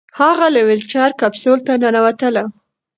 [0.19, 2.43] هغې له ویلچیر کپسول ته ننوتله.